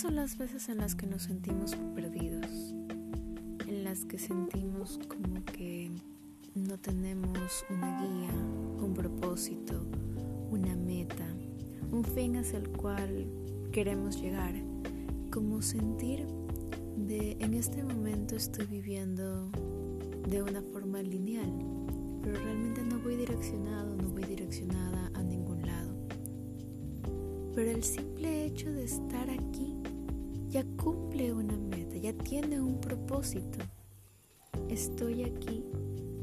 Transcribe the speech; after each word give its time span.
son 0.00 0.16
las 0.16 0.38
veces 0.38 0.70
en 0.70 0.78
las 0.78 0.94
que 0.94 1.06
nos 1.06 1.24
sentimos 1.24 1.76
perdidos, 1.94 2.74
en 3.68 3.84
las 3.84 4.06
que 4.06 4.18
sentimos 4.18 4.98
como 5.06 5.44
que 5.44 5.90
no 6.54 6.78
tenemos 6.78 7.66
una 7.68 8.00
guía, 8.00 8.32
un 8.82 8.94
propósito, 8.94 9.84
una 10.50 10.74
meta, 10.74 11.26
un 11.92 12.02
fin 12.02 12.36
hacia 12.36 12.60
el 12.60 12.70
cual 12.70 13.26
queremos 13.72 14.18
llegar, 14.18 14.54
como 15.30 15.60
sentir 15.60 16.26
de 16.96 17.36
en 17.38 17.52
este 17.52 17.84
momento 17.84 18.36
estoy 18.36 18.64
viviendo 18.64 19.50
de 20.30 20.42
una 20.42 20.62
forma 20.62 21.02
lineal, 21.02 21.52
pero 22.22 22.40
realmente 22.40 22.80
no 22.82 22.98
voy 23.00 23.16
direccionado, 23.16 23.96
no 23.96 24.08
voy 24.08 24.24
direccionada 24.24 25.10
a 25.12 25.22
ningún 25.22 25.60
lado. 25.66 25.94
Pero 27.54 27.70
el 27.70 27.84
simple 27.84 28.46
hecho 28.46 28.72
de 28.72 28.84
estar 28.84 29.28
aquí 29.28 29.79
ya 30.50 30.64
cumple 30.76 31.32
una 31.32 31.56
meta, 31.56 31.96
ya 31.96 32.12
tiene 32.12 32.60
un 32.60 32.80
propósito. 32.80 33.58
Estoy 34.68 35.22
aquí 35.22 35.64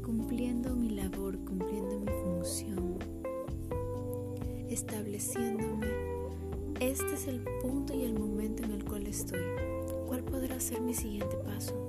cumpliendo 0.04 0.76
mi 0.76 0.90
labor, 0.90 1.38
cumpliendo 1.44 1.98
mi 1.98 2.12
función, 2.12 2.98
estableciéndome. 4.68 5.86
Este 6.78 7.14
es 7.14 7.26
el 7.26 7.40
punto 7.62 7.94
y 7.94 8.02
el 8.04 8.18
momento 8.18 8.64
en 8.64 8.72
el 8.72 8.84
cual 8.84 9.06
estoy. 9.06 9.40
¿Cuál 10.06 10.22
podrá 10.24 10.60
ser 10.60 10.82
mi 10.82 10.92
siguiente 10.92 11.36
paso? 11.38 11.88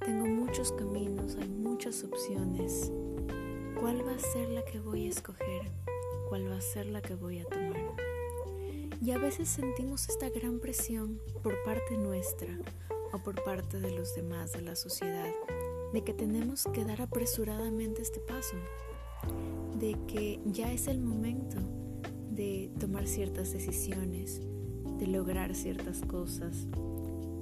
Tengo 0.00 0.26
muchos 0.26 0.72
caminos, 0.72 1.36
hay 1.36 1.48
muchas 1.48 2.04
opciones. 2.04 2.90
¿Cuál 3.78 4.06
va 4.06 4.14
a 4.14 4.18
ser 4.18 4.48
la 4.48 4.64
que 4.64 4.80
voy 4.80 5.06
a 5.06 5.10
escoger? 5.10 5.70
¿Cuál 6.30 6.50
va 6.50 6.56
a 6.56 6.62
ser 6.62 6.86
la 6.86 7.02
que 7.02 7.14
voy 7.14 7.40
a 7.40 7.44
tomar? 7.44 8.13
Y 9.00 9.10
a 9.10 9.18
veces 9.18 9.48
sentimos 9.48 10.08
esta 10.08 10.30
gran 10.30 10.60
presión 10.60 11.20
por 11.42 11.54
parte 11.64 11.96
nuestra 11.96 12.58
o 13.12 13.18
por 13.18 13.42
parte 13.44 13.80
de 13.80 13.90
los 13.90 14.14
demás, 14.14 14.52
de 14.52 14.62
la 14.62 14.76
sociedad, 14.76 15.30
de 15.92 16.02
que 16.02 16.14
tenemos 16.14 16.64
que 16.72 16.84
dar 16.84 17.02
apresuradamente 17.02 18.02
este 18.02 18.20
paso, 18.20 18.56
de 19.78 19.96
que 20.06 20.40
ya 20.46 20.72
es 20.72 20.88
el 20.88 21.00
momento 21.00 21.58
de 22.30 22.70
tomar 22.80 23.06
ciertas 23.06 23.52
decisiones, 23.52 24.40
de 24.98 25.06
lograr 25.06 25.54
ciertas 25.54 26.00
cosas, 26.00 26.66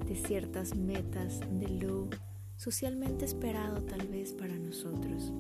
de 0.06 0.16
ciertas 0.16 0.76
metas, 0.76 1.40
de 1.58 1.68
lo 1.68 2.08
socialmente 2.56 3.24
esperado 3.24 3.82
tal 3.82 4.06
vez 4.08 4.32
para 4.32 4.54
nosotros. 4.54 5.32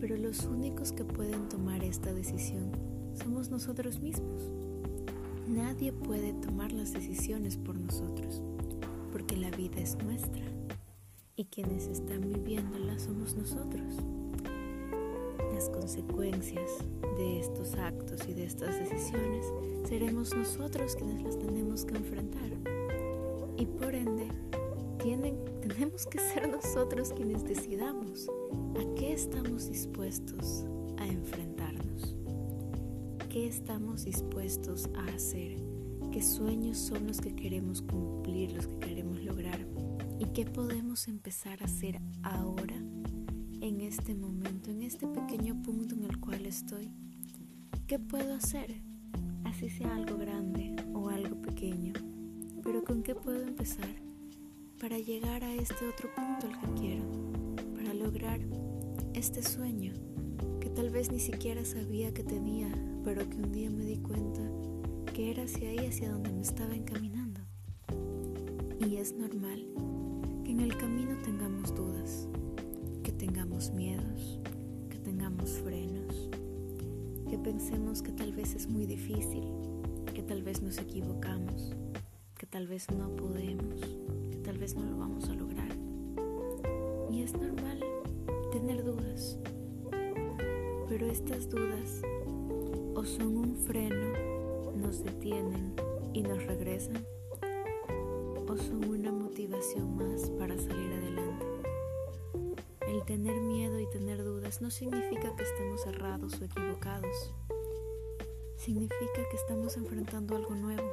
Pero 0.00 0.16
los 0.16 0.44
únicos 0.44 0.92
que 0.92 1.04
pueden 1.04 1.48
tomar 1.48 1.84
esta 1.84 2.12
decisión 2.12 2.72
somos 3.14 3.50
nosotros 3.50 4.00
mismos. 4.00 4.50
Nadie 5.50 5.92
puede 5.92 6.32
tomar 6.34 6.70
las 6.70 6.92
decisiones 6.92 7.56
por 7.56 7.76
nosotros, 7.76 8.40
porque 9.10 9.36
la 9.36 9.50
vida 9.50 9.80
es 9.80 9.96
nuestra 9.98 10.44
y 11.34 11.46
quienes 11.46 11.88
están 11.88 12.20
viviéndola 12.20 12.96
somos 13.00 13.34
nosotros. 13.34 13.96
Las 15.52 15.68
consecuencias 15.68 16.70
de 17.16 17.40
estos 17.40 17.74
actos 17.74 18.20
y 18.28 18.32
de 18.34 18.44
estas 18.44 18.78
decisiones 18.78 19.44
seremos 19.88 20.36
nosotros 20.36 20.94
quienes 20.94 21.20
las 21.24 21.36
tenemos 21.36 21.84
que 21.84 21.96
enfrentar. 21.96 22.50
Y 23.56 23.66
por 23.66 23.92
ende, 23.92 24.28
tenemos 25.62 26.06
que 26.06 26.20
ser 26.20 26.48
nosotros 26.48 27.12
quienes 27.12 27.42
decidamos 27.42 28.28
a 28.76 28.94
qué 28.94 29.14
estamos 29.14 29.68
dispuestos 29.68 30.64
a 30.96 31.06
enfrentarnos, 31.08 31.89
qué 33.30 33.46
estamos 33.46 34.04
dispuestos 34.04 34.90
a 34.94 35.06
hacer, 35.14 35.56
qué 36.12 36.22
sueños 36.22 36.76
son 36.76 37.06
los 37.06 37.22
que 37.22 37.34
queremos 37.34 37.80
cumplir, 37.80 38.52
los 38.52 38.66
que 38.66 38.78
queremos 38.78 39.22
lograr 39.22 39.66
y 40.18 40.26
qué 40.26 40.44
podemos 40.44 41.08
empezar 41.08 41.62
a 41.62 41.64
hacer 41.64 41.98
ahora, 42.22 42.76
en 43.62 43.80
este 43.80 44.14
momento, 44.14 44.70
en 44.70 44.82
este 44.82 45.06
pequeño 45.06 45.62
punto 45.62 45.94
en 45.94 46.04
el 46.04 46.18
cual 46.18 46.44
estoy. 46.44 46.90
¿Qué 47.86 47.98
puedo 47.98 48.34
hacer? 48.34 48.82
Así 49.44 49.70
sea 49.70 49.94
algo 49.94 50.18
grande 50.18 50.76
o 50.92 51.08
algo 51.08 51.40
pequeño, 51.40 51.94
pero 52.62 52.84
¿con 52.84 53.02
qué 53.02 53.14
puedo 53.14 53.42
empezar? 53.42 54.10
para 54.80 54.98
llegar 54.98 55.44
a 55.44 55.54
este 55.54 55.86
otro 55.86 56.08
punto 56.14 56.46
al 56.46 56.58
que 56.58 56.80
quiero, 56.80 57.04
para 57.76 57.92
lograr 57.92 58.40
este 59.12 59.42
sueño 59.42 59.92
que 60.58 60.70
tal 60.70 60.88
vez 60.88 61.12
ni 61.12 61.20
siquiera 61.20 61.66
sabía 61.66 62.14
que 62.14 62.24
tenía, 62.24 62.72
pero 63.04 63.28
que 63.28 63.36
un 63.36 63.52
día 63.52 63.70
me 63.70 63.84
di 63.84 63.96
cuenta 63.96 64.42
que 65.12 65.30
era 65.30 65.44
hacia 65.44 65.70
ahí, 65.70 65.86
hacia 65.86 66.10
donde 66.10 66.32
me 66.32 66.42
estaba 66.42 66.74
encaminando. 66.74 67.40
Y 68.86 68.96
es 68.96 69.14
normal 69.14 69.66
que 70.44 70.52
en 70.52 70.60
el 70.60 70.76
camino 70.76 71.16
tengamos 71.22 71.74
dudas, 71.74 72.28
que 73.02 73.12
tengamos 73.12 73.70
miedos, 73.72 74.40
que 74.88 74.98
tengamos 74.98 75.50
frenos, 75.60 76.30
que 77.28 77.38
pensemos 77.38 78.02
que 78.02 78.12
tal 78.12 78.32
vez 78.32 78.54
es 78.54 78.68
muy 78.68 78.86
difícil, 78.86 79.44
que 80.14 80.22
tal 80.22 80.42
vez 80.42 80.62
nos 80.62 80.78
equivocamos, 80.78 81.74
que 82.36 82.46
tal 82.46 82.66
vez 82.66 82.90
no 82.90 83.14
podemos 83.16 84.00
tal 84.50 84.58
vez 84.58 84.74
no 84.74 84.84
lo 84.84 84.96
vamos 84.96 85.28
a 85.28 85.34
lograr. 85.34 85.68
Y 87.10 87.22
es 87.22 87.32
normal 87.34 87.80
tener 88.50 88.84
dudas, 88.84 89.38
pero 90.88 91.06
estas 91.06 91.48
dudas 91.48 92.02
o 92.94 93.04
son 93.04 93.36
un 93.36 93.56
freno, 93.56 94.72
nos 94.76 95.02
detienen 95.04 95.74
y 96.12 96.22
nos 96.22 96.44
regresan, 96.46 97.06
o 98.48 98.56
son 98.56 98.84
una 98.88 99.12
motivación 99.12 99.96
más 99.96 100.30
para 100.30 100.56
salir 100.58 100.92
adelante. 100.92 101.46
El 102.88 103.04
tener 103.04 103.40
miedo 103.40 103.78
y 103.78 103.86
tener 103.86 104.24
dudas 104.24 104.60
no 104.60 104.70
significa 104.70 105.34
que 105.36 105.44
estemos 105.44 105.86
errados 105.86 106.40
o 106.40 106.44
equivocados. 106.44 107.32
Significa 108.56 109.28
que 109.30 109.36
estamos 109.36 109.76
enfrentando 109.76 110.36
algo 110.36 110.54
nuevo 110.54 110.90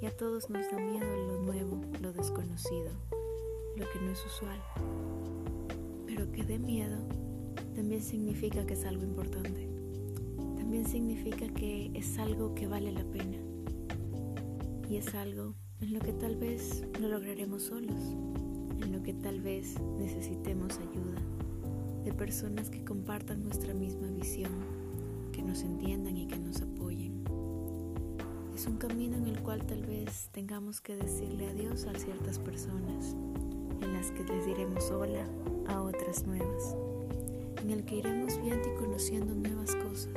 y 0.00 0.06
a 0.06 0.16
todos 0.16 0.48
nos 0.48 0.70
da 0.70 0.78
miedo 0.78 1.16
lo 1.16 1.42
nuevo, 1.42 1.80
lo 2.00 2.12
desconocido, 2.12 2.90
lo 3.76 3.90
que 3.90 4.00
no 4.00 4.12
es 4.12 4.24
usual. 4.24 4.62
Pero 6.06 6.30
que 6.30 6.44
dé 6.44 6.58
miedo 6.58 6.98
también 7.74 8.02
significa 8.02 8.64
que 8.64 8.74
es 8.74 8.84
algo 8.84 9.02
importante. 9.02 9.71
También 10.72 10.90
significa 10.90 11.46
que 11.48 11.90
es 11.92 12.18
algo 12.18 12.54
que 12.54 12.66
vale 12.66 12.92
la 12.92 13.04
pena. 13.04 13.36
Y 14.88 14.96
es 14.96 15.14
algo 15.14 15.54
en 15.82 15.92
lo 15.92 16.00
que 16.00 16.14
tal 16.14 16.36
vez 16.36 16.86
no 16.98 17.08
lograremos 17.08 17.64
solos, 17.64 18.16
en 18.80 18.90
lo 18.90 19.02
que 19.02 19.12
tal 19.12 19.42
vez 19.42 19.78
necesitemos 19.98 20.78
ayuda 20.78 21.20
de 22.06 22.14
personas 22.14 22.70
que 22.70 22.82
compartan 22.86 23.42
nuestra 23.42 23.74
misma 23.74 24.06
visión, 24.12 24.50
que 25.30 25.42
nos 25.42 25.62
entiendan 25.62 26.16
y 26.16 26.26
que 26.26 26.38
nos 26.38 26.62
apoyen. 26.62 27.22
Es 28.54 28.66
un 28.66 28.78
camino 28.78 29.18
en 29.18 29.26
el 29.26 29.40
cual 29.40 29.66
tal 29.66 29.84
vez 29.84 30.30
tengamos 30.32 30.80
que 30.80 30.96
decirle 30.96 31.48
adiós 31.48 31.84
a 31.84 31.98
ciertas 31.98 32.38
personas, 32.38 33.14
en 33.82 33.92
las 33.92 34.10
que 34.12 34.24
les 34.24 34.46
diremos 34.46 34.90
hola 34.90 35.28
a 35.66 35.82
otras 35.82 36.26
nuevas, 36.26 36.74
en 37.60 37.72
el 37.72 37.84
que 37.84 37.96
iremos 37.96 38.40
viendo 38.40 38.72
y 38.72 38.74
conociendo 38.80 39.34
nuevas 39.34 39.76
cosas, 39.76 40.16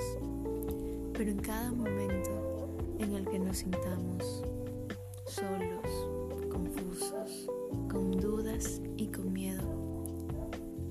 pero 1.17 1.31
en 1.31 1.39
cada 1.39 1.71
momento 1.71 2.77
en 2.99 3.13
el 3.13 3.27
que 3.27 3.39
nos 3.39 3.57
sintamos 3.57 4.43
solos, 5.27 6.49
confusos, 6.49 7.49
con 7.89 8.11
dudas 8.11 8.81
y 8.97 9.07
con 9.07 9.31
miedo, 9.33 9.63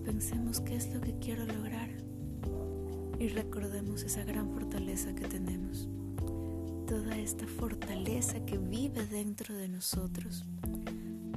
pensemos 0.05 0.61
qué 0.61 0.77
es 0.77 0.93
lo 0.93 1.01
que 1.01 1.19
quiero 1.19 1.45
lograr 1.47 1.91
y 3.19 3.29
recordemos 3.29 4.03
esa 4.03 4.25
gran 4.25 4.51
fortaleza 4.53 5.15
que 5.15 5.27
tenemos 5.27 5.89
toda 6.87 7.17
esta 7.17 7.47
fortaleza 7.47 8.45
que 8.45 8.59
vive 8.59 9.07
dentro 9.07 9.55
de 9.55 9.69
nosotros, 9.69 10.45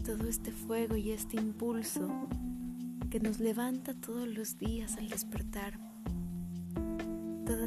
todo 0.05 0.27
este 0.27 0.51
fuego 0.51 0.97
y 0.97 1.11
este 1.11 1.37
impulso 1.37 2.09
que 3.09 3.19
nos 3.19 3.39
levanta 3.39 3.93
todos 3.93 4.27
los 4.27 4.57
días 4.57 4.97
al 4.97 5.07
despertar, 5.07 5.79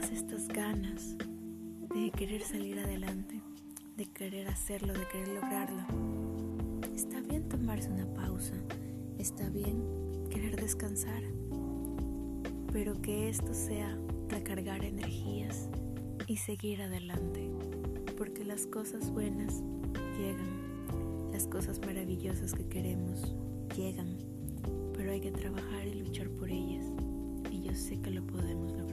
todas 0.01 0.13
estas 0.13 0.49
ganas 0.49 1.17
de 1.95 2.11
querer 2.13 2.41
salir 2.41 2.79
adelante, 2.79 3.43
de 3.99 4.07
querer 4.07 4.49
hacerlo, 4.49 4.95
de 4.95 5.07
querer 5.13 5.29
lograrlo. 5.29 5.83
Está 6.95 7.21
bien 7.21 7.47
tomarse 7.51 7.91
una 7.91 8.07
pausa, 8.15 8.55
está 9.19 9.51
bien 9.51 9.83
querer 10.31 10.57
descansar, 10.57 11.23
pero 12.73 13.01
que 13.03 13.29
esto 13.29 13.53
sea 13.53 13.99
recargar 14.29 14.85
energías 14.85 15.69
y 16.27 16.39
seguir 16.39 16.81
adelante, 16.81 17.51
porque 18.17 18.45
las 18.45 18.67
cosas 18.67 19.11
buenas 19.11 19.63
llegan, 20.17 21.31
las 21.31 21.47
cosas 21.47 21.79
maravillosas 21.81 22.55
que 22.55 22.67
queremos 22.67 23.35
llegan, 23.77 24.17
pero 24.95 25.13
hay 25.13 25.21
que 25.21 25.33
trabajar 25.33 25.87
y 25.87 25.95
luchar 25.95 26.31
por 26.31 26.49
ellas, 26.49 26.87
y 27.51 27.61
yo 27.61 27.75
sé 27.75 28.01
que 28.01 28.11
lo 28.11 28.27
podemos 28.27 28.73
lograr. 28.73 28.90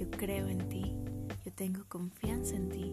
Yo 0.00 0.10
creo 0.12 0.48
en 0.48 0.66
ti, 0.70 0.94
yo 1.44 1.52
tengo 1.52 1.84
confianza 1.86 2.56
en 2.56 2.70
ti, 2.70 2.90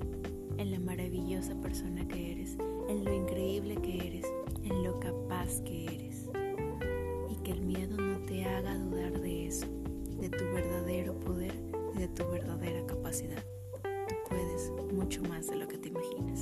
en 0.57 0.71
la 0.71 0.77
maravillosa 0.77 1.55
persona 1.61 2.05
que 2.05 2.33
eres, 2.33 2.57
en 2.89 3.05
lo 3.05 3.13
increíble 3.13 3.77
que 3.77 4.07
eres, 4.07 4.25
en 4.65 4.83
lo 4.83 4.99
capaz 4.99 5.61
que 5.61 5.85
eres. 5.85 6.29
Y 7.29 7.35
que 7.43 7.51
el 7.51 7.61
miedo 7.61 7.95
no 7.95 8.19
te 8.25 8.43
haga 8.43 8.77
dudar 8.77 9.21
de 9.21 9.47
eso, 9.47 9.67
de 10.19 10.27
tu 10.27 10.43
verdadero 10.53 11.17
poder 11.21 11.55
y 11.95 11.99
de 11.99 12.09
tu 12.09 12.29
verdadera 12.29 12.85
capacidad. 12.85 13.41
Tú 13.81 14.15
puedes 14.27 14.69
mucho 14.91 15.23
más 15.29 15.47
de 15.47 15.55
lo 15.55 15.67
que 15.69 15.77
te 15.77 15.87
imaginas. 15.87 16.41